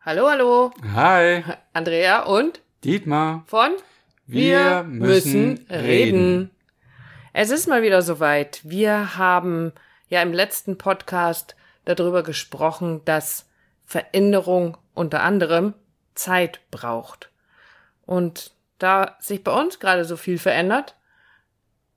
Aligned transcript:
Hallo, 0.00 0.28
hallo. 0.28 0.70
Hi, 0.94 1.42
Andrea 1.72 2.22
und 2.22 2.60
Dietmar. 2.84 3.42
von 3.46 3.72
Wir 4.26 4.84
müssen 4.84 5.66
reden. 5.68 6.52
Es 7.32 7.50
ist 7.50 7.66
mal 7.66 7.82
wieder 7.82 8.00
soweit. 8.02 8.60
Wir 8.62 9.18
haben 9.18 9.72
ja 10.08 10.22
im 10.22 10.32
letzten 10.32 10.78
Podcast 10.78 11.56
darüber 11.84 12.22
gesprochen, 12.22 13.04
dass 13.04 13.48
Veränderung 13.84 14.78
unter 14.94 15.22
anderem 15.22 15.74
Zeit 16.14 16.60
braucht. 16.70 17.30
Und 18.06 18.52
da 18.78 19.16
sich 19.18 19.42
bei 19.42 19.52
uns 19.52 19.80
gerade 19.80 20.04
so 20.04 20.16
viel 20.16 20.38
verändert, 20.38 20.96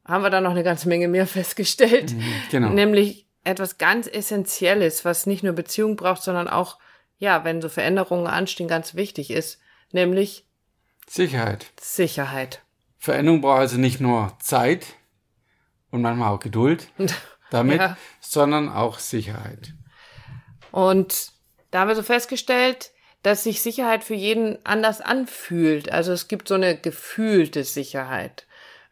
haben 0.05 0.23
wir 0.23 0.31
da 0.31 0.41
noch 0.41 0.51
eine 0.51 0.63
ganze 0.63 0.89
Menge 0.89 1.07
mehr 1.07 1.27
festgestellt. 1.27 2.15
Genau. 2.49 2.69
Nämlich 2.69 3.27
etwas 3.43 3.77
ganz 3.77 4.07
Essentielles, 4.07 5.05
was 5.05 5.27
nicht 5.27 5.43
nur 5.43 5.53
Beziehung 5.53 5.95
braucht, 5.95 6.23
sondern 6.23 6.47
auch, 6.47 6.79
ja, 7.21 7.43
wenn 7.45 7.61
so 7.61 7.69
Veränderungen 7.69 8.25
anstehen, 8.25 8.67
ganz 8.67 8.95
wichtig 8.95 9.29
ist, 9.29 9.59
nämlich 9.91 10.43
Sicherheit. 11.07 11.67
Sicherheit. 11.79 12.63
Veränderung 12.97 13.41
braucht 13.41 13.59
also 13.59 13.77
nicht 13.77 14.01
nur 14.01 14.35
Zeit 14.39 14.87
und 15.91 16.01
manchmal 16.01 16.33
auch 16.33 16.39
Geduld 16.39 16.87
damit, 17.51 17.79
Ja. 17.79 17.95
sondern 18.19 18.69
auch 18.69 18.97
Sicherheit. 18.97 19.73
Und 20.71 21.31
da 21.69 21.81
haben 21.81 21.89
wir 21.89 21.95
so 21.95 22.03
festgestellt, 22.03 22.91
dass 23.21 23.43
sich 23.43 23.61
Sicherheit 23.61 24.03
für 24.03 24.15
jeden 24.15 24.57
anders 24.65 24.99
anfühlt. 24.99 25.91
Also 25.91 26.11
es 26.13 26.27
gibt 26.27 26.47
so 26.47 26.55
eine 26.55 26.75
gefühlte 26.75 27.63
Sicherheit. 27.63 28.47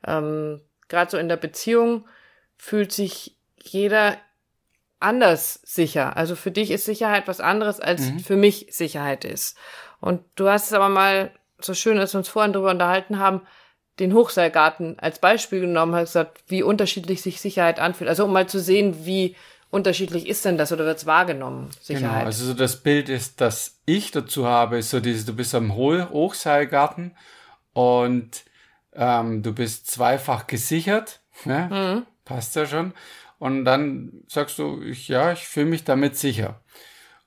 Ähm, 0.05 0.61
Gerade 0.87 1.09
so 1.09 1.17
in 1.17 1.29
der 1.29 1.37
Beziehung 1.37 2.07
fühlt 2.57 2.91
sich 2.91 3.37
jeder 3.61 4.17
anders 4.99 5.59
sicher. 5.63 6.17
Also 6.17 6.35
für 6.35 6.51
dich 6.51 6.71
ist 6.71 6.85
Sicherheit 6.85 7.27
was 7.27 7.39
anderes, 7.39 7.79
als 7.79 8.11
für 8.25 8.35
mich 8.35 8.67
Sicherheit 8.71 9.23
ist. 9.25 9.57
Und 10.01 10.21
du 10.35 10.49
hast 10.49 10.67
es 10.67 10.73
aber 10.73 10.89
mal 10.89 11.31
so 11.59 11.73
schön, 11.73 11.97
als 11.99 12.13
wir 12.13 12.19
uns 12.19 12.29
vorhin 12.29 12.53
darüber 12.53 12.71
unterhalten 12.71 13.19
haben, 13.19 13.41
den 13.99 14.13
Hochseilgarten 14.13 14.97
als 14.99 15.19
Beispiel 15.19 15.59
genommen, 15.61 15.93
hast 15.93 16.09
gesagt, 16.13 16.41
wie 16.47 16.63
unterschiedlich 16.63 17.21
sich 17.21 17.41
Sicherheit 17.41 17.79
anfühlt. 17.79 18.09
Also 18.09 18.25
um 18.25 18.31
mal 18.31 18.47
zu 18.47 18.59
sehen, 18.59 19.05
wie 19.05 19.35
unterschiedlich 19.71 20.27
ist 20.27 20.45
denn 20.45 20.57
das 20.57 20.71
oder 20.71 20.85
wird 20.85 20.97
es 20.97 21.05
wahrgenommen, 21.05 21.65
Genau. 21.65 21.99
Sicherheit. 21.99 22.25
Also 22.25 22.45
so 22.45 22.53
das 22.53 22.77
Bild 22.77 23.07
ist, 23.09 23.39
das 23.41 23.77
ich 23.85 24.11
dazu 24.11 24.47
habe, 24.47 24.77
ist 24.77 24.89
so 24.89 24.99
dieses, 24.99 25.25
du 25.25 25.33
bist 25.33 25.53
am 25.53 25.75
Hoch- 25.75 26.09
Hochseilgarten 26.09 27.15
und 27.73 28.43
ähm, 28.95 29.43
du 29.43 29.53
bist 29.53 29.87
zweifach 29.91 30.47
gesichert. 30.47 31.19
Ne? 31.45 32.05
Passt 32.25 32.55
ja 32.55 32.65
schon. 32.65 32.93
Und 33.39 33.65
dann 33.65 34.11
sagst 34.27 34.59
du, 34.59 34.81
ich, 34.81 35.07
ja, 35.07 35.31
ich 35.31 35.47
fühle 35.47 35.67
mich 35.67 35.85
damit 35.85 36.17
sicher. 36.17 36.61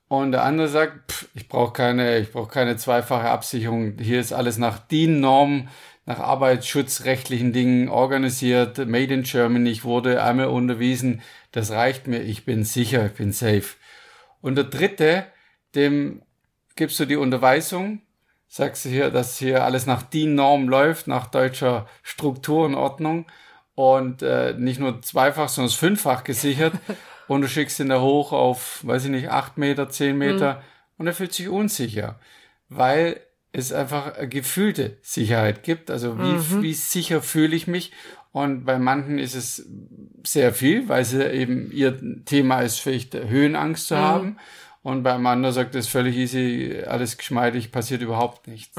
Und 0.07 0.31
der 0.31 0.43
andere 0.43 0.67
sagt, 0.67 1.11
pff, 1.11 1.27
ich 1.33 1.49
brauche 1.49 1.73
keine, 1.73 2.19
ich 2.19 2.31
brauche 2.31 2.51
keine 2.51 2.77
zweifache 2.77 3.29
Absicherung. 3.29 3.97
Hier 3.99 4.19
ist 4.19 4.31
alles 4.31 4.59
nach 4.59 4.77
DIN-Norm, 4.77 5.69
nach 6.05 6.19
arbeitsschutzrechtlichen 6.19 7.51
Dingen 7.51 7.89
organisiert. 7.89 8.77
Made 8.77 9.11
in 9.11 9.23
Germany. 9.23 9.71
Ich 9.71 9.83
wurde 9.83 10.23
einmal 10.23 10.47
unterwiesen. 10.47 11.21
Das 11.51 11.71
reicht 11.71 12.07
mir. 12.07 12.21
Ich 12.21 12.45
bin 12.45 12.63
sicher. 12.63 13.07
Ich 13.07 13.13
bin 13.13 13.31
safe. 13.31 13.75
Und 14.39 14.55
der 14.55 14.65
dritte, 14.65 15.25
dem 15.73 16.21
gibst 16.75 16.99
du 16.99 17.05
die 17.05 17.15
Unterweisung, 17.15 18.01
sagst 18.47 18.85
du 18.85 18.89
hier, 18.89 19.09
dass 19.09 19.39
hier 19.39 19.63
alles 19.63 19.87
nach 19.87 20.03
DIN-Norm 20.03 20.69
läuft, 20.69 21.07
nach 21.07 21.25
deutscher 21.25 21.87
Struktur 22.03 22.65
und 22.65 22.75
Ordnung 22.75 23.25
und 23.75 24.21
äh, 24.21 24.53
nicht 24.57 24.79
nur 24.79 25.01
zweifach, 25.01 25.49
sondern 25.49 25.73
fünffach 25.73 26.23
gesichert 26.23 26.73
und 27.27 27.41
du 27.41 27.47
schickst 27.47 27.79
ihn 27.79 27.89
da 27.89 28.01
hoch 28.01 28.31
auf, 28.31 28.79
weiß 28.85 29.05
ich 29.05 29.11
nicht, 29.11 29.29
acht 29.29 29.57
Meter, 29.57 29.89
zehn 29.89 30.17
Meter 30.17 30.61
und 30.97 31.07
er 31.07 31.13
fühlt 31.13 31.33
sich 31.33 31.49
unsicher, 31.49 32.19
weil 32.69 33.19
es 33.51 33.71
einfach 33.71 34.15
eine 34.15 34.27
gefühlte 34.27 34.97
Sicherheit 35.01 35.63
gibt. 35.63 35.91
Also 35.91 36.17
wie, 36.17 36.61
wie 36.63 36.73
sicher 36.73 37.21
fühle 37.21 37.55
ich 37.55 37.67
mich? 37.67 37.91
Und 38.31 38.65
bei 38.65 38.79
manchen 38.79 39.19
ist 39.19 39.35
es 39.35 39.69
sehr 40.25 40.53
viel, 40.53 40.89
weil 40.89 41.05
sie 41.05 41.23
eben 41.23 41.71
ihr 41.71 42.25
Thema 42.25 42.61
ist, 42.61 42.79
vielleicht 42.79 43.13
Höhenangst 43.13 43.87
zu 43.87 43.97
haben. 43.97 44.37
Und 44.81 45.03
beim 45.03 45.25
anderen 45.27 45.53
sagt 45.53 45.75
es 45.75 45.87
völlig 45.87 46.17
easy, 46.17 46.83
alles 46.85 47.17
geschmeidig, 47.17 47.71
passiert 47.71 48.01
überhaupt 48.01 48.47
nichts. 48.47 48.75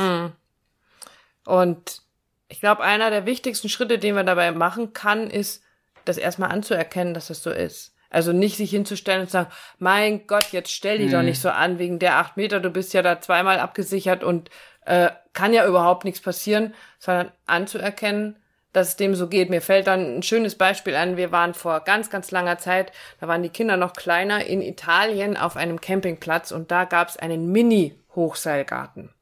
Und 1.47 2.03
ich 2.49 2.61
glaube, 2.61 2.83
einer 2.83 3.11
der 3.11 3.27
wichtigsten 3.27 3.69
Schritte, 3.69 3.99
den 3.99 4.15
man 4.15 4.27
dabei 4.27 4.53
machen 4.53 4.93
kann, 4.93 5.31
ist, 5.31 5.63
das 6.05 6.19
erstmal 6.19 6.51
anzuerkennen, 6.51 7.15
dass 7.15 7.29
das 7.29 7.43
so 7.43 7.51
ist. 7.51 7.95
Also 8.11 8.33
nicht 8.33 8.57
sich 8.57 8.71
hinzustellen 8.71 9.23
und 9.23 9.27
zu 9.27 9.33
sagen, 9.33 9.51
mein 9.79 10.27
Gott, 10.27 10.53
jetzt 10.53 10.71
stell 10.71 10.99
dich 10.99 11.11
doch 11.11 11.23
nicht 11.23 11.41
so 11.41 11.49
an 11.49 11.79
wegen 11.81 11.99
der 11.99 12.19
acht 12.19 12.37
Meter, 12.37 12.61
du 12.61 12.71
bist 12.71 12.95
ja 12.95 13.03
da 13.03 13.21
zweimal 13.21 13.59
abgesichert 13.59 14.23
und 14.23 14.51
äh, 14.87 15.11
kann 15.33 15.53
ja 15.53 15.67
überhaupt 15.67 16.05
nichts 16.05 16.21
passieren, 16.21 16.75
sondern 17.01 17.33
anzuerkennen, 17.47 18.37
dass 18.73 18.89
es 18.89 18.97
dem 18.97 19.15
so 19.15 19.29
geht. 19.29 19.51
Mir 19.51 19.63
fällt 19.63 19.89
dann 19.89 20.19
ein 20.19 20.23
schönes 20.23 20.57
Beispiel 20.57 20.95
an. 20.95 21.17
Wir 21.17 21.33
waren 21.33 21.55
vor 21.55 21.81
ganz, 21.81 22.11
ganz 22.11 22.31
langer 22.31 22.59
Zeit, 22.59 22.93
da 23.21 23.27
waren 23.27 23.43
die 23.43 23.49
Kinder 23.49 23.77
noch 23.77 23.95
kleiner, 23.95 24.45
in 24.45 24.63
Italien 24.63 25.37
auf 25.37 25.57
einem 25.57 25.81
Campingplatz 25.81 26.53
und 26.53 26.71
da 26.71 26.85
gab 26.85 27.09
es 27.09 27.17
einen 27.17 27.51
Mini-Hochseilgarten. 27.51 29.13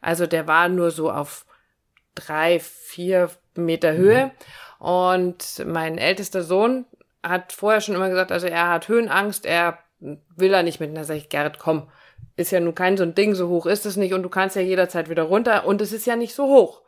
Also 0.00 0.26
der 0.26 0.46
war 0.46 0.68
nur 0.68 0.90
so 0.90 1.10
auf 1.10 1.44
drei, 2.14 2.60
vier 2.60 3.30
Meter 3.54 3.94
Höhe. 3.94 4.30
Und 4.78 5.64
mein 5.66 5.98
ältester 5.98 6.42
Sohn 6.42 6.86
hat 7.22 7.52
vorher 7.52 7.80
schon 7.80 7.94
immer 7.94 8.08
gesagt, 8.08 8.32
also 8.32 8.46
er 8.46 8.68
hat 8.68 8.88
Höhenangst, 8.88 9.44
er 9.44 9.78
will 10.00 10.50
da 10.50 10.62
nicht 10.62 10.80
mit. 10.80 10.90
Und 10.90 10.94
da 10.94 11.04
sage 11.04 11.18
ich, 11.18 11.28
Gerrit, 11.28 11.58
komm, 11.58 11.88
ist 12.36 12.52
ja 12.52 12.60
nun 12.60 12.74
kein 12.74 12.96
so 12.96 13.02
ein 13.02 13.14
Ding, 13.14 13.34
so 13.34 13.48
hoch 13.48 13.66
ist 13.66 13.84
es 13.84 13.96
nicht 13.96 14.14
und 14.14 14.22
du 14.22 14.28
kannst 14.28 14.54
ja 14.54 14.62
jederzeit 14.62 15.10
wieder 15.10 15.24
runter 15.24 15.66
und 15.66 15.80
es 15.80 15.92
ist 15.92 16.06
ja 16.06 16.16
nicht 16.16 16.34
so 16.34 16.46
hoch. 16.46 16.82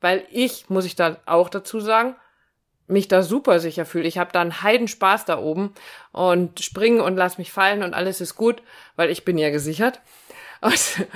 Weil 0.00 0.24
ich, 0.30 0.70
muss 0.70 0.86
ich 0.86 0.96
da 0.96 1.18
auch 1.26 1.48
dazu 1.48 1.80
sagen, 1.80 2.16
mich 2.88 3.08
da 3.08 3.22
super 3.22 3.60
sicher 3.60 3.84
fühle. 3.84 4.06
Ich 4.06 4.18
habe 4.18 4.32
da 4.32 4.40
einen 4.40 4.62
Heidenspaß 4.62 5.24
da 5.24 5.38
oben 5.38 5.74
und 6.12 6.60
springen 6.60 7.00
und 7.00 7.16
lass 7.16 7.38
mich 7.38 7.52
fallen 7.52 7.82
und 7.82 7.94
alles 7.94 8.20
ist 8.20 8.36
gut, 8.36 8.62
weil 8.94 9.10
ich 9.10 9.24
bin 9.24 9.38
ja 9.38 9.50
gesichert. 9.50 10.00
Und, 10.62 11.06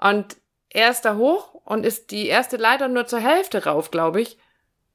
und 0.00 0.36
er 0.70 0.90
ist 0.90 1.02
da 1.02 1.16
hoch 1.16 1.54
und 1.64 1.84
ist 1.84 2.10
die 2.10 2.26
erste 2.26 2.56
Leiter 2.56 2.88
nur 2.88 3.06
zur 3.06 3.20
Hälfte 3.20 3.64
rauf, 3.64 3.90
glaube 3.90 4.20
ich, 4.20 4.38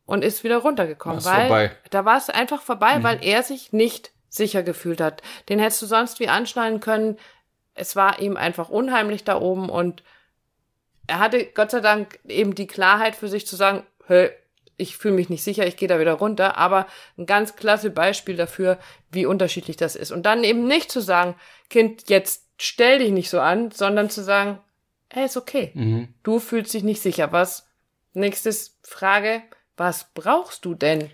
und 0.06 0.24
ist 0.24 0.44
wieder 0.44 0.58
runtergekommen. 0.58 1.24
War's 1.24 1.26
weil 1.26 1.48
vorbei. 1.48 1.72
Da 1.90 2.06
war 2.06 2.18
es 2.18 2.30
einfach 2.30 2.62
vorbei, 2.62 3.02
weil 3.02 3.24
er 3.24 3.44
sich 3.44 3.74
nicht 3.74 4.12
sicher 4.30 4.64
gefühlt 4.64 5.00
hat. 5.00 5.22
Den 5.50 5.60
hättest 5.60 5.82
du 5.82 5.86
sonst 5.86 6.20
wie 6.20 6.28
anschnallen 6.28 6.80
können. 6.80 7.18
Es 7.76 7.96
war 7.96 8.20
ihm 8.20 8.38
einfach 8.38 8.70
unheimlich 8.70 9.24
da 9.24 9.40
oben 9.40 9.70
und 9.70 10.04
er 11.08 11.20
hatte 11.20 11.46
Gott 11.46 11.72
sei 11.72 11.80
Dank 11.80 12.20
eben 12.28 12.56
die 12.56 12.68
Klarheit 12.68 13.16
für 13.16 13.28
sich 13.28 13.46
zu 13.48 13.56
sagen, 13.56 13.84
hey, 14.08 14.32
ich 14.78 14.98
fühle 14.98 15.16
mich 15.16 15.30
nicht 15.30 15.44
sicher, 15.44 15.68
ich 15.68 15.78
gehe 15.78 15.88
da 15.88 16.00
wieder 16.00 16.14
runter, 16.14 16.58
aber 16.58 16.88
ein 17.18 17.26
ganz 17.26 17.56
klasse 17.56 17.90
Beispiel 17.90 18.36
dafür, 18.36 18.80
wie 19.12 19.26
unterschiedlich 19.26 19.78
das 19.78 19.96
ist. 19.96 20.12
Und 20.12 20.26
dann 20.26 20.44
eben 20.44 20.66
nicht 20.68 20.92
zu 20.92 21.00
sagen, 21.00 21.36
Kind, 21.70 22.10
jetzt 22.10 22.48
stell 22.58 23.00
dich 23.00 23.12
nicht 23.12 23.30
so 23.30 23.40
an, 23.40 23.72
sondern 23.72 24.10
zu 24.10 24.24
sagen, 24.24 24.60
hey, 25.14 25.26
ist 25.26 25.38
okay. 25.38 25.72
Mhm. 25.74 26.10
Du 26.24 26.40
fühlst 26.40 26.74
dich 26.74 26.84
nicht 26.84 27.02
sicher. 27.02 27.32
Was? 27.32 27.68
Nächstes 28.14 28.78
Frage, 28.84 29.44
was 29.78 30.08
brauchst 30.14 30.66
du 30.66 30.76
denn? 30.76 31.10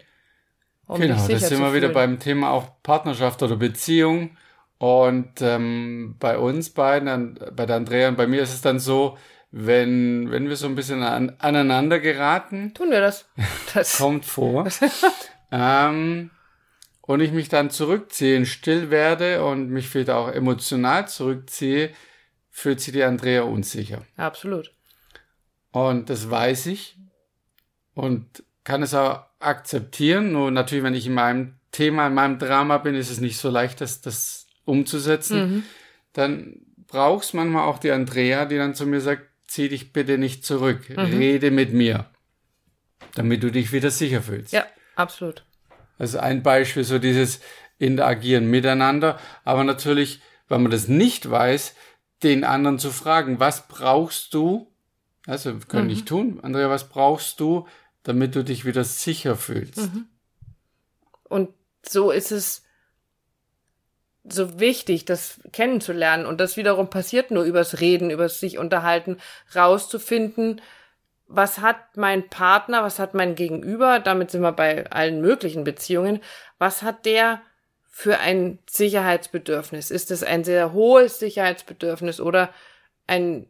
Um 0.88 1.00
Genau, 1.00 1.14
dich 1.16 1.24
sicher 1.24 1.40
das 1.40 1.50
sind 1.50 1.62
wir 1.62 1.74
wieder 1.74 1.90
beim 1.90 2.20
Thema 2.20 2.52
auch 2.52 2.82
Partnerschaft 2.82 3.44
oder 3.44 3.56
Beziehung. 3.56 4.38
Und 4.80 5.42
ähm, 5.42 6.16
bei 6.20 6.38
uns 6.38 6.70
beiden, 6.70 7.38
bei 7.54 7.66
der 7.66 7.76
Andrea 7.76 8.08
und 8.08 8.18
bei 8.18 8.28
mir 8.28 8.42
ist 8.42 8.54
es 8.54 8.62
dann 8.62 8.80
so, 8.80 9.18
wenn, 9.52 10.32
wenn 10.32 10.48
wir 10.48 10.56
so 10.56 10.68
ein 10.68 10.76
bisschen 10.76 11.04
an, 11.04 11.36
aneinander 11.40 12.00
geraten, 12.00 12.74
Tun 12.74 12.92
wir 12.92 13.02
das? 13.02 13.26
Das 13.74 13.98
kommt 13.98 14.26
vor, 14.26 14.68
ähm, 15.52 16.30
und 17.02 17.22
ich 17.22 17.32
mich 17.32 17.50
dann 17.50 17.72
zurückziehe, 17.72 18.46
still 18.46 18.90
werde 18.90 19.44
und 19.44 19.70
mich 19.70 19.90
vielleicht 19.90 20.12
auch 20.12 20.32
emotional 20.32 21.08
zurückziehe, 21.08 21.90
fühlt 22.50 22.82
sich 22.82 22.94
die 22.94 23.04
Andrea 23.04 23.44
unsicher. 23.44 24.06
absolut. 24.18 24.73
Und 25.72 26.09
das 26.09 26.29
weiß 26.29 26.66
ich 26.66 26.97
und 27.94 28.44
kann 28.64 28.82
es 28.82 28.94
auch 28.94 29.23
akzeptieren. 29.40 30.32
Nur 30.32 30.52
natürlich, 30.52 30.84
wenn 30.84 30.96
ich 30.96 31.06
in 31.06 31.14
meinem 31.14 31.59
Thema, 31.72 32.08
in 32.08 32.14
meinem 32.14 32.40
Drama 32.40 32.79
bin, 32.79 32.96
ist 32.96 33.12
es 33.12 33.20
nicht 33.20 33.38
so 33.38 33.50
leicht, 33.50 33.82
das, 33.82 34.02
das 34.02 34.47
umzusetzen. 34.66 35.64
Dann 36.14 36.62
brauchst 36.88 37.34
manchmal 37.34 37.68
auch 37.68 37.78
die 37.78 37.91
Andrea, 37.91 38.46
die 38.46 38.58
dann 38.58 38.76
zu 38.76 38.85
mir 38.85 39.02
sagt, 39.02 39.28
zieh 39.47 39.70
dich 39.70 39.94
bitte 39.94 40.18
nicht 40.18 40.46
zurück, 40.46 40.90
rede 40.90 41.52
mit 41.52 41.73
mir, 41.73 42.06
damit 43.16 43.44
du 43.44 43.52
dich 43.52 43.72
wieder 43.72 43.91
sicher 43.91 44.22
fühlst. 44.22 44.53
Ja, 44.53 44.66
absolut. 44.96 45.44
Also 45.97 46.20
ein 46.20 46.44
Beispiel, 46.44 46.84
so 46.84 47.00
dieses 47.00 47.41
Interagieren 47.78 48.50
miteinander, 48.50 49.20
aber 49.44 49.64
natürlich, 49.64 50.22
wenn 50.47 50.62
man 50.62 50.72
das 50.72 50.88
nicht 50.88 51.29
weiß, 51.29 51.76
den 52.24 52.44
anderen 52.44 52.80
zu 52.80 52.92
fragen, 52.92 53.40
was 53.40 53.68
brauchst 53.68 54.34
du? 54.34 54.72
Also, 55.26 55.58
können 55.68 55.88
nicht 55.88 56.08
tun. 56.08 56.40
Andrea, 56.42 56.70
was 56.70 56.90
brauchst 56.90 57.40
du, 57.40 57.68
damit 58.04 58.36
du 58.36 58.44
dich 58.44 58.66
wieder 58.66 58.84
sicher 58.84 59.36
fühlst? 59.36 59.90
Und 61.24 61.50
so 61.88 62.12
ist 62.12 62.32
es 62.32 62.64
so 64.24 64.60
wichtig, 64.60 65.06
das 65.06 65.40
kennenzulernen. 65.52 66.26
Und 66.26 66.40
das 66.40 66.58
wiederum 66.58 66.90
passiert 66.90 67.32
nur 67.32 67.44
übers 67.44 67.80
Reden, 67.80 68.10
übers 68.10 68.40
sich 68.40 68.58
unterhalten, 68.58 69.18
rauszufinden, 69.56 70.62
was 71.28 71.60
hat 71.60 71.96
mein 71.96 72.28
Partner, 72.28 72.84
was 72.84 72.98
hat 72.98 73.14
mein 73.14 73.36
Gegenüber, 73.36 74.00
damit 74.00 74.32
sind 74.32 74.42
wir 74.42 74.52
bei 74.52 74.90
allen 74.90 75.22
möglichen 75.22 75.64
Beziehungen, 75.64 76.22
was 76.58 76.82
hat 76.82 77.06
der 77.06 77.42
für 77.99 78.19
ein 78.19 78.59
Sicherheitsbedürfnis? 78.66 79.91
Ist 79.91 80.09
es 80.09 80.23
ein 80.23 80.46
sehr 80.46 80.72
hohes 80.72 81.19
Sicherheitsbedürfnis 81.19 82.22
oder 82.22 82.49
ein, 83.07 83.46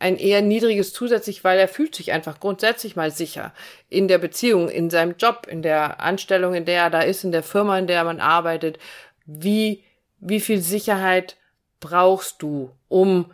ein 0.00 0.16
eher 0.16 0.42
niedriges 0.42 0.92
zusätzlich, 0.92 1.44
weil 1.44 1.56
er 1.56 1.68
fühlt 1.68 1.94
sich 1.94 2.10
einfach 2.10 2.40
grundsätzlich 2.40 2.96
mal 2.96 3.12
sicher 3.12 3.54
in 3.88 4.08
der 4.08 4.18
Beziehung, 4.18 4.68
in 4.68 4.90
seinem 4.90 5.14
Job, 5.18 5.46
in 5.48 5.62
der 5.62 6.00
Anstellung, 6.00 6.54
in 6.54 6.64
der 6.64 6.82
er 6.82 6.90
da 6.90 7.02
ist, 7.02 7.22
in 7.22 7.30
der 7.30 7.44
Firma, 7.44 7.78
in 7.78 7.86
der 7.86 8.02
man 8.02 8.18
arbeitet. 8.18 8.80
Wie, 9.24 9.84
wie 10.18 10.40
viel 10.40 10.60
Sicherheit 10.60 11.36
brauchst 11.78 12.42
du, 12.42 12.72
um 12.88 13.32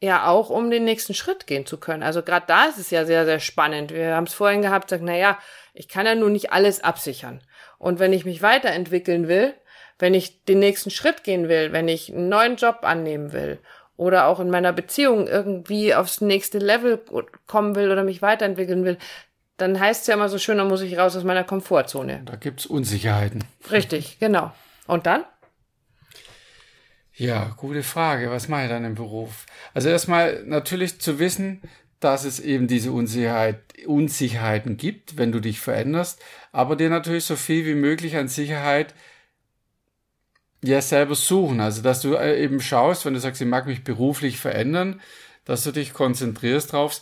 ja 0.00 0.28
auch 0.28 0.48
um 0.48 0.70
den 0.70 0.84
nächsten 0.84 1.14
Schritt 1.14 1.48
gehen 1.48 1.66
zu 1.66 1.76
können. 1.76 2.04
Also 2.04 2.22
gerade 2.22 2.46
da 2.46 2.66
ist 2.66 2.78
es 2.78 2.90
ja 2.90 3.04
sehr, 3.04 3.24
sehr 3.24 3.40
spannend. 3.40 3.92
Wir 3.92 4.14
haben 4.14 4.26
es 4.26 4.34
vorhin 4.34 4.62
gehabt, 4.62 4.90
sagt, 4.90 5.02
na 5.02 5.16
ja, 5.16 5.40
ich 5.74 5.88
kann 5.88 6.06
ja 6.06 6.14
nun 6.14 6.30
nicht 6.30 6.52
alles 6.52 6.84
absichern. 6.84 7.40
Und 7.78 7.98
wenn 7.98 8.12
ich 8.12 8.24
mich 8.24 8.42
weiterentwickeln 8.42 9.26
will, 9.26 9.54
wenn 9.98 10.14
ich 10.14 10.44
den 10.44 10.58
nächsten 10.58 10.90
Schritt 10.90 11.24
gehen 11.24 11.48
will, 11.48 11.72
wenn 11.72 11.88
ich 11.88 12.12
einen 12.12 12.28
neuen 12.28 12.56
Job 12.56 12.80
annehmen 12.82 13.32
will 13.32 13.58
oder 13.96 14.26
auch 14.26 14.40
in 14.40 14.50
meiner 14.50 14.72
Beziehung 14.72 15.26
irgendwie 15.26 15.94
aufs 15.94 16.20
nächste 16.20 16.58
Level 16.58 17.00
kommen 17.46 17.74
will 17.74 17.90
oder 17.90 18.04
mich 18.04 18.22
weiterentwickeln 18.22 18.84
will, 18.84 18.98
dann 19.56 19.78
heißt 19.78 20.02
es 20.02 20.06
ja 20.08 20.14
immer 20.14 20.28
so 20.28 20.38
schön, 20.38 20.58
dann 20.58 20.68
muss 20.68 20.80
ich 20.80 20.98
raus 20.98 21.16
aus 21.16 21.24
meiner 21.24 21.44
Komfortzone. 21.44 22.22
Da 22.24 22.36
gibt's 22.36 22.66
Unsicherheiten. 22.66 23.44
Richtig, 23.70 24.18
genau. 24.18 24.52
Und 24.86 25.06
dann? 25.06 25.24
Ja, 27.14 27.54
gute 27.56 27.82
Frage. 27.82 28.30
Was 28.30 28.48
mache 28.48 28.64
ich 28.64 28.68
dann 28.68 28.84
im 28.84 28.94
Beruf? 28.94 29.46
Also 29.74 29.88
erstmal 29.88 30.42
natürlich 30.44 31.00
zu 31.00 31.18
wissen, 31.18 31.62
dass 32.00 32.24
es 32.24 32.40
eben 32.40 32.66
diese 32.66 32.90
Unsicherheit, 32.90 33.60
Unsicherheiten 33.86 34.76
gibt, 34.76 35.18
wenn 35.18 35.30
du 35.30 35.38
dich 35.38 35.60
veränderst, 35.60 36.20
aber 36.50 36.74
dir 36.74 36.90
natürlich 36.90 37.24
so 37.24 37.36
viel 37.36 37.64
wie 37.64 37.74
möglich 37.74 38.16
an 38.16 38.28
Sicherheit 38.28 38.94
ja 40.62 40.80
selber 40.80 41.14
suchen. 41.14 41.60
Also 41.60 41.82
dass 41.82 42.00
du 42.00 42.14
äh, 42.14 42.42
eben 42.42 42.60
schaust, 42.60 43.04
wenn 43.04 43.14
du 43.14 43.20
sagst, 43.20 43.40
ich 43.40 43.48
mag 43.48 43.66
mich 43.66 43.84
beruflich 43.84 44.38
verändern, 44.38 45.00
dass 45.44 45.64
du 45.64 45.72
dich 45.72 45.92
konzentrierst 45.92 46.72
drauf, 46.72 47.00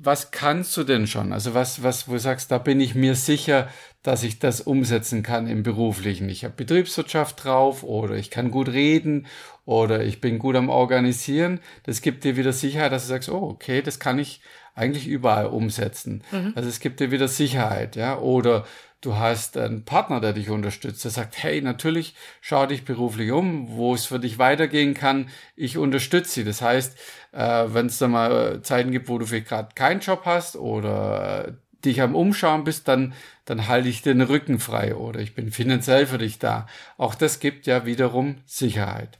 was 0.00 0.30
kannst 0.30 0.76
du 0.76 0.84
denn 0.84 1.08
schon? 1.08 1.32
Also 1.32 1.54
was, 1.54 1.82
was, 1.82 2.06
wo 2.06 2.12
du 2.12 2.20
sagst, 2.20 2.52
da 2.52 2.58
bin 2.58 2.80
ich 2.80 2.94
mir 2.94 3.16
sicher, 3.16 3.68
dass 4.02 4.22
ich 4.22 4.38
das 4.38 4.60
umsetzen 4.60 5.24
kann 5.24 5.48
im 5.48 5.64
Beruflichen. 5.64 6.28
Ich 6.28 6.44
habe 6.44 6.54
Betriebswirtschaft 6.54 7.42
drauf 7.42 7.82
oder 7.82 8.14
ich 8.14 8.30
kann 8.30 8.52
gut 8.52 8.68
reden 8.68 9.26
oder 9.64 10.04
ich 10.04 10.20
bin 10.20 10.38
gut 10.38 10.54
am 10.54 10.68
Organisieren. 10.68 11.60
Das 11.82 12.00
gibt 12.00 12.22
dir 12.22 12.36
wieder 12.36 12.52
Sicherheit, 12.52 12.92
dass 12.92 13.02
du 13.02 13.08
sagst, 13.08 13.28
oh, 13.28 13.42
okay, 13.42 13.82
das 13.82 13.98
kann 13.98 14.20
ich 14.20 14.40
eigentlich 14.76 15.08
überall 15.08 15.46
umsetzen. 15.46 16.22
Mhm. 16.30 16.52
Also 16.54 16.68
es 16.68 16.78
gibt 16.78 17.00
dir 17.00 17.10
wieder 17.10 17.26
Sicherheit, 17.26 17.96
ja. 17.96 18.18
Oder 18.18 18.64
du 19.00 19.16
hast 19.16 19.56
einen 19.56 19.84
Partner, 19.84 20.20
der 20.20 20.32
dich 20.32 20.50
unterstützt, 20.50 21.04
der 21.04 21.10
sagt, 21.10 21.42
hey, 21.42 21.60
natürlich 21.60 22.14
schau 22.40 22.66
dich 22.66 22.84
beruflich 22.84 23.30
um, 23.30 23.76
wo 23.76 23.94
es 23.94 24.06
für 24.06 24.18
dich 24.18 24.38
weitergehen 24.38 24.94
kann, 24.94 25.30
ich 25.56 25.78
unterstütze 25.78 26.30
sie. 26.30 26.44
Das 26.44 26.62
heißt, 26.62 26.98
äh, 27.32 27.64
wenn 27.68 27.86
es 27.86 27.98
da 27.98 28.08
mal 28.08 28.62
Zeiten 28.62 28.90
gibt, 28.90 29.08
wo 29.08 29.18
du 29.18 29.26
vielleicht 29.26 29.48
gerade 29.48 29.74
keinen 29.74 30.00
Job 30.00 30.22
hast 30.24 30.56
oder 30.56 31.48
äh, 31.48 31.52
dich 31.84 32.02
am 32.02 32.16
Umschauen 32.16 32.64
bist, 32.64 32.88
dann, 32.88 33.14
dann 33.44 33.68
halte 33.68 33.88
ich 33.88 34.02
den 34.02 34.20
Rücken 34.20 34.58
frei 34.58 34.96
oder 34.96 35.20
ich 35.20 35.34
bin 35.34 35.52
finanziell 35.52 36.06
für 36.06 36.18
dich 36.18 36.38
da. 36.38 36.66
Auch 36.96 37.14
das 37.14 37.38
gibt 37.38 37.66
ja 37.66 37.86
wiederum 37.86 38.42
Sicherheit. 38.46 39.18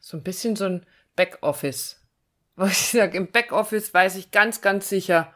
So 0.00 0.16
ein 0.16 0.24
bisschen 0.24 0.56
so 0.56 0.64
ein 0.64 0.86
Backoffice. 1.14 2.00
Was 2.56 2.72
ich 2.72 3.00
sage, 3.00 3.16
im 3.16 3.30
Backoffice 3.30 3.94
weiß 3.94 4.16
ich 4.16 4.32
ganz, 4.32 4.60
ganz 4.60 4.88
sicher, 4.88 5.32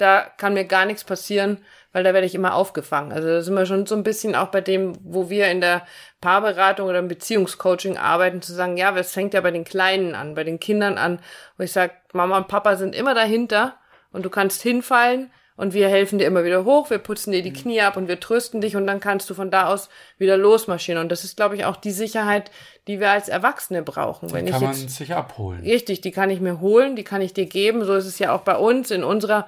da 0.00 0.26
kann 0.36 0.54
mir 0.54 0.64
gar 0.64 0.86
nichts 0.86 1.04
passieren, 1.04 1.58
weil 1.92 2.04
da 2.04 2.14
werde 2.14 2.26
ich 2.26 2.34
immer 2.34 2.54
aufgefangen. 2.54 3.12
Also 3.12 3.28
da 3.28 3.42
sind 3.42 3.54
wir 3.54 3.66
schon 3.66 3.86
so 3.86 3.94
ein 3.94 4.02
bisschen 4.02 4.34
auch 4.34 4.48
bei 4.48 4.60
dem, 4.60 4.96
wo 5.02 5.28
wir 5.28 5.48
in 5.48 5.60
der 5.60 5.86
Paarberatung 6.20 6.88
oder 6.88 7.00
im 7.00 7.08
Beziehungscoaching 7.08 7.96
arbeiten, 7.96 8.42
zu 8.42 8.52
sagen, 8.52 8.76
ja, 8.76 8.96
es 8.96 9.12
fängt 9.12 9.34
ja 9.34 9.40
bei 9.40 9.50
den 9.50 9.64
Kleinen 9.64 10.14
an, 10.14 10.34
bei 10.34 10.44
den 10.44 10.60
Kindern 10.60 10.98
an, 10.98 11.18
wo 11.56 11.64
ich 11.64 11.72
sage, 11.72 11.92
Mama 12.12 12.36
und 12.36 12.48
Papa 12.48 12.76
sind 12.76 12.94
immer 12.94 13.14
dahinter 13.14 13.76
und 14.12 14.24
du 14.24 14.30
kannst 14.30 14.62
hinfallen 14.62 15.30
und 15.60 15.74
wir 15.74 15.88
helfen 15.90 16.18
dir 16.18 16.26
immer 16.26 16.42
wieder 16.42 16.64
hoch, 16.64 16.88
wir 16.88 16.96
putzen 16.96 17.32
dir 17.32 17.42
die 17.42 17.52
Knie 17.52 17.82
ab 17.82 17.98
und 17.98 18.08
wir 18.08 18.18
trösten 18.18 18.62
dich 18.62 18.76
und 18.76 18.86
dann 18.86 18.98
kannst 18.98 19.28
du 19.28 19.34
von 19.34 19.50
da 19.50 19.66
aus 19.66 19.90
wieder 20.16 20.38
losmarschieren. 20.38 21.02
Und 21.02 21.12
das 21.12 21.22
ist, 21.22 21.36
glaube 21.36 21.54
ich, 21.54 21.66
auch 21.66 21.76
die 21.76 21.90
Sicherheit, 21.90 22.50
die 22.86 22.98
wir 22.98 23.10
als 23.10 23.28
Erwachsene 23.28 23.82
brauchen. 23.82 24.28
Die 24.28 24.34
Wenn 24.34 24.46
kann 24.46 24.62
ich 24.62 24.68
jetzt, 24.68 24.80
man 24.80 24.88
sich 24.88 25.14
abholen. 25.14 25.60
Richtig, 25.60 26.00
die 26.00 26.12
kann 26.12 26.30
ich 26.30 26.40
mir 26.40 26.60
holen, 26.60 26.96
die 26.96 27.04
kann 27.04 27.20
ich 27.20 27.34
dir 27.34 27.44
geben. 27.44 27.84
So 27.84 27.92
ist 27.92 28.06
es 28.06 28.18
ja 28.18 28.34
auch 28.34 28.40
bei 28.40 28.56
uns 28.56 28.90
in 28.90 29.04
unserer 29.04 29.46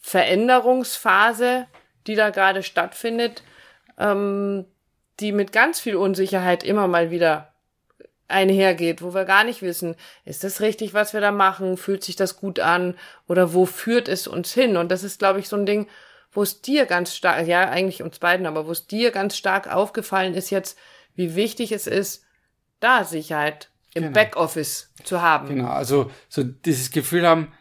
Veränderungsphase, 0.00 1.66
die 2.06 2.14
da 2.14 2.30
gerade 2.30 2.62
stattfindet, 2.62 3.42
ähm, 3.98 4.64
die 5.20 5.32
mit 5.32 5.52
ganz 5.52 5.80
viel 5.80 5.96
Unsicherheit 5.96 6.64
immer 6.64 6.88
mal 6.88 7.10
wieder 7.10 7.52
einhergeht, 8.28 9.02
wo 9.02 9.12
wir 9.12 9.24
gar 9.24 9.44
nicht 9.44 9.60
wissen, 9.60 9.96
ist 10.24 10.44
das 10.44 10.60
richtig, 10.60 10.94
was 10.94 11.12
wir 11.12 11.20
da 11.20 11.32
machen, 11.32 11.76
fühlt 11.76 12.04
sich 12.04 12.16
das 12.16 12.36
gut 12.36 12.60
an 12.60 12.94
oder 13.28 13.52
wo 13.52 13.66
führt 13.66 14.08
es 14.08 14.26
uns 14.26 14.52
hin? 14.54 14.76
Und 14.76 14.90
das 14.90 15.02
ist, 15.02 15.18
glaube 15.18 15.40
ich, 15.40 15.48
so 15.48 15.56
ein 15.56 15.66
Ding, 15.66 15.88
wo 16.32 16.42
es 16.42 16.62
dir 16.62 16.86
ganz 16.86 17.14
stark, 17.14 17.46
ja, 17.46 17.68
eigentlich 17.68 18.02
uns 18.02 18.18
beiden, 18.18 18.46
aber 18.46 18.66
wo 18.66 18.70
es 18.70 18.86
dir 18.86 19.10
ganz 19.10 19.36
stark 19.36 19.72
aufgefallen 19.72 20.34
ist 20.34 20.50
jetzt, 20.50 20.78
wie 21.14 21.34
wichtig 21.34 21.72
es 21.72 21.86
ist, 21.86 22.24
da 22.78 23.04
Sicherheit 23.04 23.68
im 23.94 24.04
genau. 24.04 24.14
Backoffice 24.14 24.92
zu 25.02 25.20
haben. 25.20 25.48
Genau, 25.48 25.68
also 25.68 26.10
so 26.28 26.44
dieses 26.44 26.92
Gefühl 26.92 27.26
haben, 27.26 27.52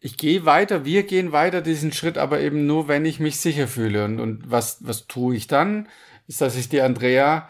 ich 0.00 0.16
gehe 0.16 0.44
weiter, 0.44 0.84
wir 0.84 1.04
gehen 1.04 1.32
weiter 1.32 1.62
diesen 1.62 1.92
Schritt, 1.92 2.18
aber 2.18 2.40
eben 2.40 2.66
nur, 2.66 2.88
wenn 2.88 3.04
ich 3.04 3.18
mich 3.20 3.38
sicher 3.40 3.66
fühle. 3.66 4.04
Und, 4.04 4.20
und 4.20 4.50
was, 4.50 4.78
was 4.80 5.06
tue 5.06 5.36
ich 5.36 5.46
dann? 5.46 5.88
Ist, 6.26 6.40
dass 6.40 6.56
ich 6.56 6.68
die 6.68 6.80
Andrea 6.80 7.48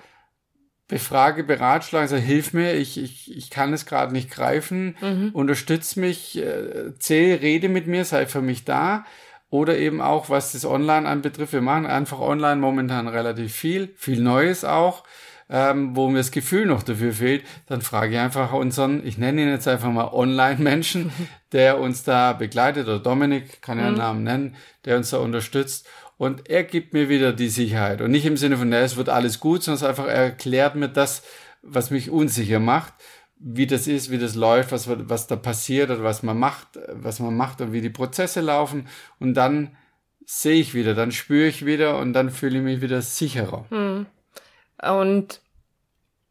befrage, 0.88 1.42
beratschlage, 1.42 2.08
sage, 2.08 2.22
hilf 2.22 2.52
mir, 2.52 2.74
ich, 2.74 3.02
ich, 3.02 3.36
ich 3.36 3.50
kann 3.50 3.72
es 3.72 3.86
gerade 3.86 4.12
nicht 4.12 4.30
greifen, 4.30 4.96
mhm. 5.00 5.30
unterstütz 5.32 5.96
mich, 5.96 6.38
äh, 6.38 6.96
zähl, 6.98 7.36
rede 7.36 7.68
mit 7.68 7.88
mir, 7.88 8.04
sei 8.04 8.26
für 8.26 8.42
mich 8.42 8.64
da. 8.64 9.04
Oder 9.48 9.78
eben 9.78 10.00
auch, 10.00 10.28
was 10.28 10.52
das 10.52 10.64
Online 10.64 11.08
anbetrifft, 11.08 11.52
wir 11.52 11.60
machen 11.60 11.86
einfach 11.86 12.20
online 12.20 12.60
momentan 12.60 13.08
relativ 13.08 13.54
viel, 13.54 13.94
viel 13.96 14.20
Neues 14.20 14.64
auch 14.64 15.04
ähm, 15.48 15.94
wo 15.94 16.08
mir 16.08 16.18
das 16.18 16.30
Gefühl 16.30 16.66
noch 16.66 16.82
dafür 16.82 17.12
fehlt, 17.12 17.44
dann 17.66 17.80
frage 17.80 18.14
ich 18.14 18.18
einfach 18.18 18.52
unseren, 18.52 19.06
ich 19.06 19.16
nenne 19.16 19.42
ihn 19.42 19.48
jetzt 19.48 19.68
einfach 19.68 19.90
mal 19.90 20.12
Online-Menschen, 20.12 21.12
der 21.52 21.78
uns 21.78 22.02
da 22.02 22.32
begleitet, 22.32 22.86
oder 22.88 22.98
Dominik, 22.98 23.62
kann 23.62 23.78
ja 23.78 23.84
einen 23.84 23.94
mhm. 23.94 23.98
Namen 23.98 24.22
nennen, 24.24 24.56
der 24.84 24.96
uns 24.96 25.10
da 25.10 25.18
unterstützt. 25.18 25.86
Und 26.18 26.48
er 26.48 26.64
gibt 26.64 26.94
mir 26.94 27.08
wieder 27.08 27.32
die 27.32 27.48
Sicherheit. 27.48 28.00
Und 28.00 28.10
nicht 28.10 28.26
im 28.26 28.36
Sinne 28.36 28.56
von, 28.56 28.72
es 28.72 28.96
wird 28.96 29.08
alles 29.08 29.38
gut, 29.38 29.62
sondern 29.62 29.86
einfach, 29.86 30.06
er 30.06 30.24
erklärt 30.24 30.74
mir 30.74 30.88
das, 30.88 31.22
was 31.62 31.90
mich 31.90 32.10
unsicher 32.10 32.58
macht, 32.58 32.94
wie 33.38 33.66
das 33.66 33.86
ist, 33.86 34.10
wie 34.10 34.18
das 34.18 34.34
läuft, 34.34 34.72
was, 34.72 34.88
was 34.88 35.26
da 35.26 35.36
passiert 35.36 35.90
oder 35.90 36.02
was 36.02 36.22
man 36.22 36.38
macht, 36.38 36.68
was 36.90 37.20
man 37.20 37.36
macht 37.36 37.60
und 37.60 37.72
wie 37.72 37.82
die 37.82 37.90
Prozesse 37.90 38.40
laufen. 38.40 38.88
Und 39.20 39.34
dann 39.34 39.76
sehe 40.24 40.58
ich 40.58 40.74
wieder, 40.74 40.94
dann 40.94 41.12
spüre 41.12 41.46
ich 41.46 41.66
wieder 41.66 41.98
und 41.98 42.12
dann 42.14 42.30
fühle 42.30 42.58
ich 42.58 42.64
mich 42.64 42.80
wieder 42.80 43.02
sicherer. 43.02 43.66
Mhm. 43.70 44.06
Und 44.82 45.40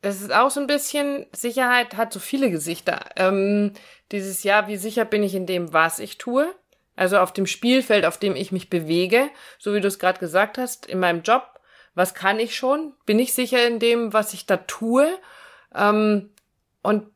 das 0.02 0.22
ist 0.22 0.34
auch 0.34 0.52
so 0.52 0.60
ein 0.60 0.68
bisschen, 0.68 1.26
Sicherheit 1.32 1.98
hat 1.98 2.14
so 2.14 2.20
viele 2.20 2.52
Gesichter. 2.52 3.00
Ähm, 3.16 3.74
dieses 4.12 4.44
Jahr, 4.44 4.68
wie 4.68 4.78
sicher 4.78 5.04
bin 5.04 5.24
ich 5.24 5.34
in 5.34 5.48
dem, 5.48 5.74
was 5.74 6.00
ich 6.00 6.18
tue? 6.18 6.54
Also 6.96 7.18
auf 7.18 7.34
dem 7.34 7.48
Spielfeld, 7.48 8.06
auf 8.06 8.18
dem 8.18 8.36
ich 8.36 8.52
mich 8.52 8.70
bewege, 8.70 9.30
so 9.58 9.74
wie 9.74 9.82
du 9.82 9.88
es 9.88 10.00
gerade 10.00 10.20
gesagt 10.20 10.58
hast, 10.58 10.86
in 10.86 11.00
meinem 11.00 11.24
Job. 11.24 11.60
Was 11.96 12.14
kann 12.14 12.40
ich 12.40 12.56
schon? 12.56 12.94
Bin 13.06 13.20
ich 13.20 13.34
sicher 13.34 13.66
in 13.66 13.80
dem, 13.80 14.14
was 14.14 14.34
ich 14.34 14.46
da 14.46 14.58
tue? 14.58 15.08
Ähm, 15.74 16.30
und 16.84 17.08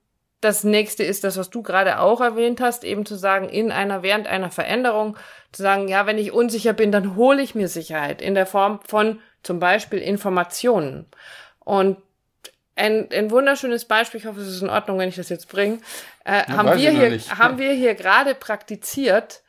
das 0.42 0.64
nächste 0.64 1.04
ist 1.04 1.24
das, 1.24 1.38
was 1.38 1.50
du 1.50 1.62
gerade 1.62 2.00
auch 2.00 2.22
erwähnt 2.22 2.62
hast, 2.62 2.84
eben 2.84 3.06
zu 3.06 3.16
sagen, 3.16 3.50
in 3.50 3.72
einer, 3.72 4.04
während 4.04 4.28
einer 4.28 4.52
Veränderung, 4.52 5.18
zu 5.52 5.62
sagen, 5.62 5.88
ja, 5.88 6.06
wenn 6.06 6.18
ich 6.18 6.32
unsicher 6.32 6.74
bin, 6.74 6.92
dann 6.92 7.16
hole 7.16 7.42
ich 7.42 7.56
mir 7.56 7.68
Sicherheit 7.68 8.22
in 8.22 8.36
der 8.36 8.46
Form 8.46 8.80
von 8.88 9.20
zum 9.44 9.60
Beispiel 9.60 10.00
Informationen. 10.00 11.06
Und 11.60 11.98
ein, 12.76 13.10
ein 13.12 13.30
wunderschönes 13.30 13.86
Beispiel, 13.86 14.20
ich 14.20 14.26
hoffe, 14.26 14.40
es 14.40 14.48
ist 14.48 14.62
in 14.62 14.70
Ordnung, 14.70 14.98
wenn 15.00 15.10
ich 15.10 15.18
das 15.18 15.30
jetzt 15.30 15.50
bringe, 15.50 15.80
äh, 16.24 16.44
haben, 16.46 16.80
wir 16.80 16.92
hier, 16.92 17.20
haben 17.38 17.58
wir 17.58 17.74
hier 17.74 17.96
gerade 17.96 18.36
praktiziert 18.36 19.44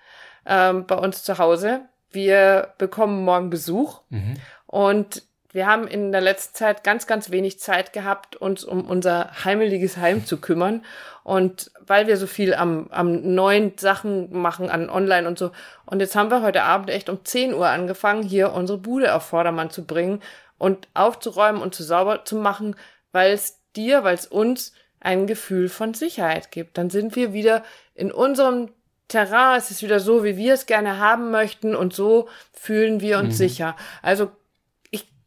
ähm, 0.46 0.86
bei 0.86 0.96
uns 0.96 1.22
zu 1.22 1.38
Hause. 1.38 1.82
Wir 2.10 2.74
bekommen 2.78 3.24
morgen 3.24 3.50
Besuch 3.50 4.00
mhm. 4.10 4.34
und 4.66 5.22
wir 5.52 5.66
haben 5.66 5.88
in 5.88 6.12
der 6.12 6.20
letzten 6.20 6.54
Zeit 6.54 6.84
ganz, 6.84 7.06
ganz 7.06 7.30
wenig 7.30 7.58
Zeit 7.58 7.92
gehabt, 7.92 8.36
uns 8.36 8.64
um 8.64 8.84
unser 8.84 9.30
heimeliges 9.44 9.96
Heim 9.96 10.24
zu 10.24 10.40
kümmern. 10.40 10.84
Und 11.24 11.70
weil 11.86 12.06
wir 12.06 12.16
so 12.16 12.26
viel 12.26 12.54
am, 12.54 12.88
am 12.90 13.34
neuen 13.34 13.76
Sachen 13.76 14.32
machen, 14.32 14.70
an 14.70 14.88
online 14.88 15.26
und 15.26 15.38
so. 15.38 15.50
Und 15.86 16.00
jetzt 16.00 16.14
haben 16.14 16.30
wir 16.30 16.42
heute 16.42 16.62
Abend 16.62 16.90
echt 16.90 17.08
um 17.08 17.24
10 17.24 17.54
Uhr 17.54 17.68
angefangen, 17.68 18.22
hier 18.22 18.52
unsere 18.52 18.78
Bude 18.78 19.14
auf 19.14 19.24
Vordermann 19.24 19.70
zu 19.70 19.84
bringen 19.84 20.22
und 20.58 20.88
aufzuräumen 20.94 21.60
und 21.62 21.74
zu 21.74 21.82
sauber 21.82 22.24
zu 22.24 22.36
machen, 22.36 22.76
weil 23.12 23.32
es 23.32 23.58
dir, 23.74 24.04
weil 24.04 24.14
es 24.14 24.26
uns 24.26 24.72
ein 25.00 25.26
Gefühl 25.26 25.68
von 25.68 25.94
Sicherheit 25.94 26.50
gibt. 26.50 26.78
Dann 26.78 26.90
sind 26.90 27.16
wir 27.16 27.32
wieder 27.32 27.64
in 27.94 28.12
unserem 28.12 28.68
Terrain, 29.08 29.58
es 29.58 29.70
ist 29.70 29.82
wieder 29.82 29.98
so, 29.98 30.22
wie 30.22 30.36
wir 30.36 30.54
es 30.54 30.66
gerne 30.66 30.98
haben 30.98 31.30
möchten 31.32 31.74
und 31.74 31.92
so 31.92 32.28
fühlen 32.52 33.00
wir 33.00 33.18
uns 33.18 33.34
mhm. 33.34 33.38
sicher. 33.48 33.76
Also 34.02 34.30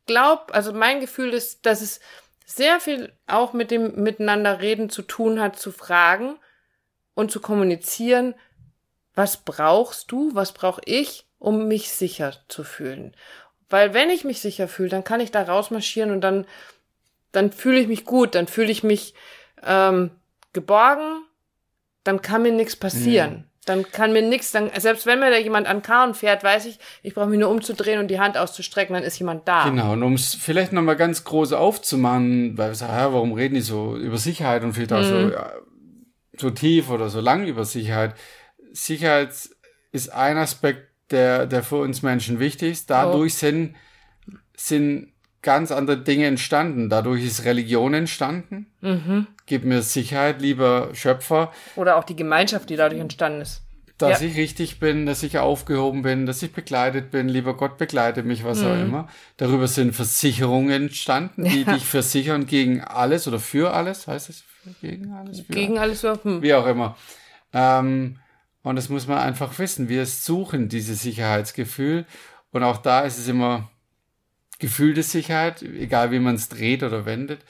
glaube, 0.06 0.54
also 0.54 0.74
mein 0.74 1.00
Gefühl 1.00 1.34
ist, 1.34 1.66
dass 1.66 1.82
es 1.82 2.00
sehr 2.46 2.80
viel 2.80 3.14
auch 3.28 3.54
mit 3.54 3.72
dem 3.72 4.04
Miteinander 4.04 4.60
reden 4.60 4.90
zu 4.90 5.02
tun 5.02 5.40
hat, 5.40 5.58
zu 5.58 5.72
fragen 5.72 6.38
und 7.14 7.32
zu 7.32 7.40
kommunizieren, 7.40 8.36
was 9.16 9.38
brauchst 9.38 10.12
du, 10.12 10.34
was 10.34 10.52
brauche 10.52 10.82
ich, 10.86 11.26
um 11.40 11.68
mich 11.68 11.92
sicher 11.92 12.34
zu 12.48 12.64
fühlen. 12.64 13.16
Weil 13.70 13.94
wenn 13.94 14.10
ich 14.10 14.24
mich 14.24 14.42
sicher 14.42 14.68
fühle, 14.68 14.90
dann 14.90 15.04
kann 15.04 15.20
ich 15.20 15.32
da 15.32 15.44
rausmarschieren 15.44 16.12
und 16.12 16.22
dann, 16.22 16.46
dann 17.32 17.52
fühle 17.52 17.80
ich 17.80 17.88
mich 17.88 18.06
gut, 18.06 18.36
dann 18.36 18.48
fühle 18.48 18.72
ich 18.72 18.84
mich 18.84 19.14
ähm, 19.64 20.12
geborgen, 20.52 21.24
dann 22.04 22.22
kann 22.22 22.44
mir 22.44 22.52
nichts 22.52 22.76
passieren. 22.76 23.32
Mhm. 23.32 23.53
Dann 23.66 23.90
kann 23.90 24.12
mir 24.12 24.22
nichts, 24.22 24.52
dann, 24.52 24.70
selbst 24.78 25.06
wenn 25.06 25.20
mir 25.20 25.32
da 25.32 25.38
jemand 25.38 25.68
an 25.68 25.82
Karren 25.82 26.14
fährt, 26.14 26.44
weiß 26.44 26.66
ich, 26.66 26.80
ich 27.02 27.14
brauche 27.14 27.28
mich 27.28 27.40
nur 27.40 27.50
umzudrehen 27.50 28.00
und 28.00 28.10
die 28.10 28.20
Hand 28.20 28.38
auszustrecken, 28.38 28.94
dann 28.94 29.04
ist 29.04 29.20
jemand 29.20 29.48
da. 29.48 29.70
Genau, 29.70 29.94
und 29.94 30.04
um 30.04 30.14
es 30.14 30.36
vielleicht 30.36 30.74
nochmal 30.74 30.98
ganz 30.98 31.24
groß 31.24 31.54
aufzumachen, 31.54 32.58
weil 32.58 32.72
wir 32.72 32.76
sagen, 32.76 32.94
ja, 32.94 33.14
warum 33.14 33.34
reden 33.34 33.56
die 33.56 33.62
so 33.62 33.96
über 33.96 34.18
Sicherheit 34.18 34.64
und 34.64 34.74
vielleicht 34.74 34.94
auch 34.94 35.02
mhm. 35.02 35.32
so, 35.32 35.38
so 36.38 36.50
tief 36.50 36.90
oder 36.90 37.10
so 37.10 37.22
lang 37.22 37.48
über 37.48 37.64
Sicherheit. 37.64 38.16
Sicherheit 38.74 39.30
ist 39.92 40.12
ein 40.12 40.38
Aspekt, 40.38 40.90
der, 41.12 41.46
der 41.46 41.64
für 41.64 41.78
uns 41.78 42.02
Menschen 42.02 42.40
wichtig 42.40 42.72
ist. 42.72 42.90
Dadurch 42.90 43.34
oh. 43.34 43.38
sind, 43.38 43.76
sind 44.58 45.14
ganz 45.42 45.72
andere 45.72 45.98
Dinge 46.00 46.26
entstanden. 46.26 46.90
Dadurch 46.90 47.24
ist 47.24 47.46
Religion 47.46 47.94
entstanden. 47.94 48.68
Mhm. 48.82 49.28
Gib 49.46 49.66
mir 49.66 49.82
Sicherheit, 49.82 50.42
lieber 50.42 50.90
Schöpfer. 50.94 51.52
Oder 51.76 51.98
auch 51.98 52.04
die 52.04 52.16
Gemeinschaft, 52.16 52.70
die 52.70 52.76
dadurch 52.76 53.02
entstanden 53.02 53.42
ist. 53.42 53.62
Dass 53.98 54.22
ja. 54.22 54.28
ich 54.28 54.38
richtig 54.38 54.80
bin, 54.80 55.06
dass 55.06 55.22
ich 55.22 55.38
aufgehoben 55.38 56.02
bin, 56.02 56.26
dass 56.26 56.42
ich 56.42 56.52
begleitet 56.52 57.12
bin. 57.12 57.30
Lieber 57.30 57.56
Gott, 57.56 57.78
begleite 57.78 58.24
mich, 58.24 58.44
was 58.44 58.62
mhm. 58.62 58.68
auch 58.68 58.76
immer. 58.76 59.08
Darüber 59.38 59.68
sind 59.68 59.94
Versicherungen 59.94 60.72
entstanden, 60.72 61.44
die 61.44 61.64
ja. 61.64 61.74
dich 61.74 61.86
versichern 61.86 62.48
gegen 62.48 62.82
alles 62.82 63.28
oder 63.28 63.40
für 63.40 63.74
alles, 63.74 64.08
heißt 64.08 64.30
es? 64.30 64.44
Gegen 64.82 65.14
alles? 65.14 65.42
Für 65.42 65.54
gegen 65.54 65.78
alles, 65.78 66.04
alles 66.04 66.24
hm. 66.24 66.42
wie 66.42 66.54
auch 66.54 66.66
immer. 66.66 66.98
Ähm, 67.52 68.20
und 68.64 68.78
das 68.78 68.90
muss 68.90 69.08
man 69.08 69.20
einfach 69.20 69.60
wissen. 69.60 69.90
Wir 69.90 70.06
suchen 70.06 70.70
dieses 70.70 71.02
Sicherheitsgefühl. 71.02 72.06
Und 72.52 72.64
auch 72.64 72.78
da 72.78 73.02
ist 73.02 73.20
es 73.20 73.28
immer 73.28 73.70
gefühlte 74.60 75.04
Sicherheit, 75.04 75.62
egal 75.62 76.12
wie 76.12 76.20
man 76.20 76.36
es 76.36 76.48
dreht 76.50 76.84
oder 76.84 77.06
wendet, 77.06 77.42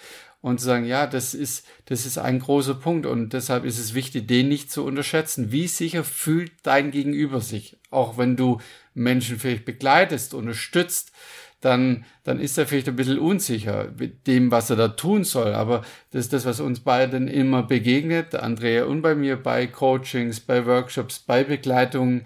und 0.44 0.60
zu 0.60 0.66
sagen, 0.66 0.84
ja, 0.84 1.08
das 1.08 1.34
ist, 1.34 1.66
das 1.86 2.06
ist 2.06 2.18
ein 2.18 2.40
großer 2.40 2.76
Punkt 2.76 3.06
und 3.06 3.32
deshalb 3.32 3.64
ist 3.64 3.80
es 3.80 3.94
wichtig, 3.94 4.28
den 4.28 4.50
nicht 4.50 4.70
zu 4.70 4.84
unterschätzen. 4.84 5.54
Wie 5.54 5.68
sicher 5.68 6.04
fühlt 6.04 6.52
dein 6.64 6.92
Gegenüber 6.92 7.40
sich? 7.40 7.78
Auch 7.90 8.18
wenn 8.18 8.36
du 8.36 8.60
Menschen 8.94 9.40
vielleicht 9.40 9.64
begleitest, 9.64 10.34
unterstützt, 10.34 11.14
dann, 11.62 12.04
dann 12.26 12.42
ist 12.42 12.58
er 12.58 12.68
vielleicht 12.68 12.90
ein 12.90 12.98
bisschen 12.98 13.20
unsicher 13.20 13.94
mit 13.98 14.28
dem, 14.28 14.52
was 14.52 14.70
er 14.70 14.76
da 14.76 14.90
tun 14.90 15.24
soll. 15.24 15.54
Aber 15.54 15.86
das 16.12 16.26
ist 16.26 16.34
das, 16.34 16.44
was 16.44 16.60
uns 16.60 16.82
beiden 16.82 17.30
immer 17.30 17.64
begegnet, 17.64 18.36
Andrea 18.36 18.84
und 18.84 19.02
bei 19.02 19.16
mir, 19.16 19.38
bei 19.38 19.66
Coachings, 19.66 20.42
bei 20.42 20.66
Workshops, 20.66 21.20
bei 21.20 21.46
Begleitungen, 21.46 22.26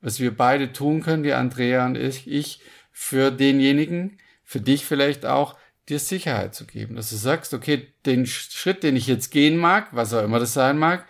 was 0.00 0.18
wir 0.18 0.34
beide 0.34 0.72
tun 0.72 1.02
können, 1.02 1.24
die 1.24 1.34
Andrea 1.34 1.84
und 1.84 1.98
ich, 1.98 2.26
ich 2.26 2.60
für 2.90 3.30
denjenigen, 3.30 4.16
für 4.44 4.62
dich 4.62 4.86
vielleicht 4.86 5.26
auch, 5.26 5.56
dir 5.88 5.98
Sicherheit 5.98 6.54
zu 6.54 6.66
geben, 6.66 6.96
dass 6.96 7.10
du 7.10 7.16
sagst, 7.16 7.54
okay, 7.54 7.92
den 8.06 8.26
Schritt, 8.26 8.82
den 8.82 8.96
ich 8.96 9.06
jetzt 9.06 9.30
gehen 9.30 9.56
mag, 9.56 9.88
was 9.92 10.12
auch 10.12 10.22
immer 10.22 10.38
das 10.38 10.54
sein 10.54 10.78
mag, 10.78 11.06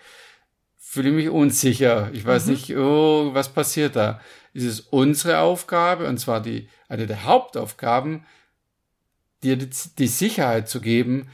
fühle 0.78 1.10
ich 1.10 1.14
mich 1.14 1.28
unsicher. 1.28 2.10
Ich 2.12 2.24
weiß 2.24 2.46
mhm. 2.46 2.52
nicht, 2.52 2.76
oh, 2.76 3.34
was 3.34 3.50
passiert 3.50 3.96
da? 3.96 4.20
Ist 4.52 4.64
es 4.64 4.80
unsere 4.80 5.38
Aufgabe, 5.38 6.08
und 6.08 6.18
zwar 6.18 6.40
die, 6.40 6.68
eine 6.88 7.06
der 7.06 7.24
Hauptaufgaben, 7.24 8.24
dir 9.42 9.56
die, 9.56 9.70
die 9.98 10.08
Sicherheit 10.08 10.68
zu 10.68 10.80
geben, 10.80 11.28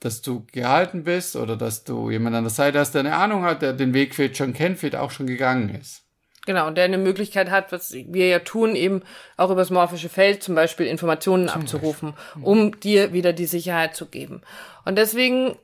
dass 0.00 0.20
du 0.20 0.44
gehalten 0.50 1.04
bist 1.04 1.36
oder 1.36 1.56
dass 1.56 1.84
du 1.84 2.10
jemand 2.10 2.34
an 2.34 2.44
der 2.44 2.50
Seite 2.50 2.80
hast, 2.80 2.92
der 2.92 3.00
eine 3.00 3.16
Ahnung 3.16 3.44
hat, 3.44 3.62
der 3.62 3.72
den 3.72 3.94
Weg 3.94 4.14
vielleicht 4.14 4.36
schon 4.36 4.52
kennt, 4.52 4.78
vielleicht 4.78 4.96
auch 4.96 5.12
schon 5.12 5.28
gegangen 5.28 5.68
ist. 5.74 6.02
Genau, 6.44 6.66
und 6.66 6.74
der 6.76 6.86
eine 6.86 6.98
Möglichkeit 6.98 7.50
hat, 7.50 7.70
was 7.70 7.92
wir 7.92 8.26
ja 8.26 8.40
tun, 8.40 8.74
eben 8.74 9.02
auch 9.36 9.50
übers 9.50 9.70
morphische 9.70 10.08
Feld 10.08 10.42
zum 10.42 10.56
Beispiel 10.56 10.86
Informationen 10.86 11.48
zum 11.48 11.62
abzurufen, 11.62 12.12
Beispiel. 12.12 12.42
um 12.42 12.80
dir 12.80 13.12
wieder 13.12 13.32
die 13.32 13.46
Sicherheit 13.46 13.94
zu 13.94 14.06
geben. 14.06 14.42
Und 14.84 14.96
deswegen 14.96 15.56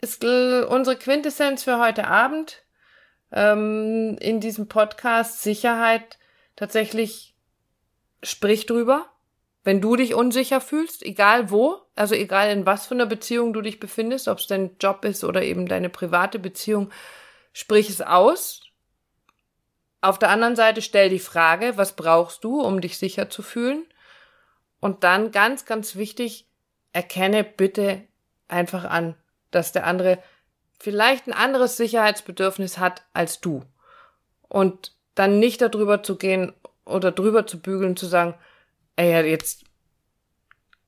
ist 0.00 0.24
unsere 0.24 0.96
Quintessenz 0.96 1.64
für 1.64 1.78
heute 1.78 2.06
Abend 2.08 2.62
ähm, 3.30 4.16
in 4.20 4.40
diesem 4.40 4.68
Podcast 4.68 5.42
Sicherheit 5.42 6.18
tatsächlich 6.56 7.34
sprich 8.22 8.66
drüber. 8.66 9.06
Wenn 9.64 9.80
du 9.80 9.94
dich 9.94 10.14
unsicher 10.14 10.60
fühlst, 10.60 11.04
egal 11.04 11.50
wo, 11.50 11.76
also 11.94 12.14
egal 12.14 12.50
in 12.50 12.66
was 12.66 12.86
für 12.86 12.94
einer 12.94 13.06
Beziehung 13.06 13.52
du 13.52 13.60
dich 13.60 13.78
befindest, 13.78 14.26
ob 14.26 14.38
es 14.38 14.48
dein 14.48 14.76
Job 14.80 15.04
ist 15.04 15.22
oder 15.22 15.42
eben 15.42 15.68
deine 15.68 15.88
private 15.88 16.40
Beziehung, 16.40 16.90
sprich 17.52 17.88
es 17.88 18.00
aus, 18.00 18.61
auf 20.02 20.18
der 20.18 20.30
anderen 20.30 20.56
Seite 20.56 20.82
stell 20.82 21.08
die 21.08 21.20
Frage, 21.20 21.76
was 21.76 21.94
brauchst 21.94 22.44
du, 22.44 22.60
um 22.60 22.80
dich 22.80 22.98
sicher 22.98 23.30
zu 23.30 23.40
fühlen? 23.40 23.86
Und 24.80 25.04
dann 25.04 25.30
ganz, 25.30 25.64
ganz 25.64 25.94
wichtig, 25.94 26.46
erkenne 26.92 27.44
bitte 27.44 28.02
einfach 28.48 28.84
an, 28.84 29.14
dass 29.52 29.70
der 29.70 29.86
andere 29.86 30.18
vielleicht 30.78 31.28
ein 31.28 31.32
anderes 31.32 31.76
Sicherheitsbedürfnis 31.76 32.78
hat 32.78 33.02
als 33.12 33.40
du. 33.40 33.62
Und 34.48 34.92
dann 35.14 35.38
nicht 35.38 35.62
darüber 35.62 36.02
zu 36.02 36.16
gehen 36.16 36.52
oder 36.84 37.12
drüber 37.12 37.46
zu 37.46 37.60
bügeln, 37.60 37.96
zu 37.96 38.06
sagen, 38.06 38.34
ey, 38.96 39.24
jetzt 39.30 39.64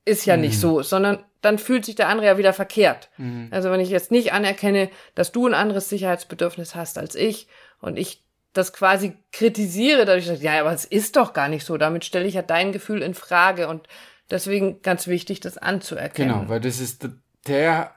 ist 0.03 0.25
ja 0.25 0.35
mhm. 0.35 0.41
nicht 0.41 0.59
so, 0.59 0.83
sondern 0.83 1.23
dann 1.41 1.57
fühlt 1.57 1.85
sich 1.85 1.95
der 1.95 2.09
andere 2.09 2.27
ja 2.27 2.37
wieder 2.37 2.51
verkehrt. 2.51 3.09
Mhm. 3.15 3.47
Also 3.51 3.71
wenn 3.71 3.79
ich 3.79 3.89
jetzt 3.89 4.11
nicht 4.11 4.33
anerkenne, 4.33 4.89
dass 5.15 5.31
du 5.31 5.47
ein 5.47 5.53
anderes 5.53 5.87
Sicherheitsbedürfnis 5.87 6.75
hast 6.75 6.97
als 6.97 7.15
ich 7.15 7.47
und 7.79 7.97
ich 7.97 8.24
das 8.55 8.71
quasi 8.71 9.13
kritisiere, 9.31 10.05
dadurch, 10.05 10.27
dass, 10.27 10.41
ja, 10.41 10.59
aber 10.61 10.71
es 10.71 10.85
ist 10.85 11.17
doch 11.17 11.33
gar 11.33 11.49
nicht 11.49 11.65
so. 11.65 11.77
Damit 11.77 12.05
stelle 12.05 12.25
ich 12.25 12.35
ja 12.35 12.41
dein 12.41 12.71
Gefühl 12.71 13.01
in 13.01 13.13
Frage 13.13 13.67
und 13.67 13.87
deswegen 14.31 14.81
ganz 14.81 15.07
wichtig, 15.07 15.41
das 15.41 15.57
anzuerkennen. 15.57 16.33
Genau, 16.33 16.49
weil 16.49 16.61
das 16.61 16.79
ist 16.79 17.07
der 17.47 17.93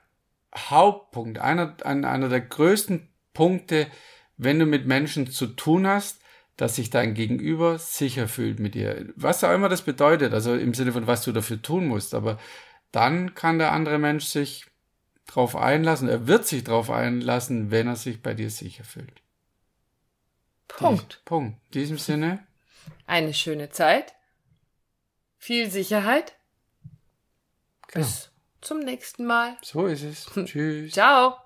Hauptpunkt, 0.54 1.38
einer, 1.38 1.76
einer 1.84 2.28
der 2.28 2.40
größten 2.40 3.08
Punkte, 3.34 3.86
wenn 4.36 4.58
du 4.58 4.66
mit 4.66 4.86
Menschen 4.86 5.30
zu 5.30 5.46
tun 5.46 5.86
hast, 5.86 6.20
dass 6.56 6.74
sich 6.74 6.90
dein 6.90 7.14
Gegenüber 7.14 7.78
sicher 7.78 8.26
fühlt 8.26 8.58
mit 8.58 8.74
dir. 8.74 9.06
Was 9.14 9.44
auch 9.44 9.54
immer 9.54 9.68
das 9.68 9.82
bedeutet, 9.82 10.34
also 10.34 10.54
im 10.54 10.74
Sinne 10.74 10.90
von, 10.90 11.06
was 11.06 11.22
du 11.22 11.30
dafür 11.30 11.62
tun 11.62 11.86
musst, 11.86 12.14
aber 12.14 12.36
dann 12.90 13.36
kann 13.36 13.60
der 13.60 13.70
andere 13.70 13.98
Mensch 13.98 14.24
sich 14.24 14.66
drauf 15.26 15.54
einlassen, 15.54 16.08
er 16.08 16.26
wird 16.26 16.48
sich 16.48 16.64
drauf 16.64 16.90
einlassen, 16.90 17.70
wenn 17.70 17.86
er 17.86 17.94
sich 17.94 18.22
bei 18.22 18.34
dir 18.34 18.50
sicher 18.50 18.82
fühlt. 18.82 19.22
Punkt. 20.68 21.22
Punkt. 21.24 21.58
In 21.66 21.70
diesem 21.72 21.98
Sinne. 21.98 22.46
Eine 23.06 23.34
schöne 23.34 23.70
Zeit. 23.70 24.14
Viel 25.38 25.70
Sicherheit. 25.70 26.34
Genau. 27.88 28.04
Bis 28.04 28.30
zum 28.60 28.80
nächsten 28.80 29.24
Mal. 29.24 29.56
So 29.62 29.86
ist 29.86 30.02
es. 30.02 30.26
Tschüss. 30.44 30.92
Ciao. 30.92 31.36